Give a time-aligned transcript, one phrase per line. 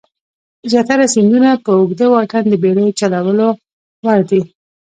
[0.71, 3.47] زیاتره سیندونه په اوږده واټن د بېړیو چلولو
[4.05, 4.41] وړ دي.